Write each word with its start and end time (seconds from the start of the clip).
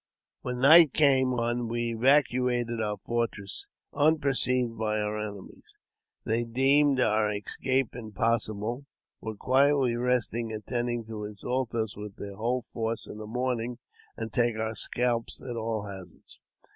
When 0.41 0.57
night 0.61 0.93
came 0.93 1.31
on 1.35 1.67
we 1.67 1.91
evacuated 1.91 2.81
our 2.81 2.97
fortress, 3.05 3.67
unperceived 3.93 4.75
by 4.75 4.97
our 4.99 5.19
enemies. 5.19 5.75
They, 6.25 6.43
deeming 6.43 6.99
our 6.99 7.31
escape 7.31 7.95
impossible, 7.95 8.87
were 9.21 9.35
quietly 9.35 9.95
resting, 9.95 10.49
intending 10.49 11.05
to 11.05 11.25
assault 11.25 11.75
us 11.75 11.95
with 11.95 12.15
their 12.15 12.33
whole 12.35 12.63
force 12.63 13.05
in 13.05 13.17
the 13.19 13.27
morning, 13.27 13.77
and 14.17 14.33
take 14.33 14.55
our 14.57 14.73
scalps 14.73 15.39
at 15.39 15.55
all 15.55 15.83
hazards. 15.83 16.39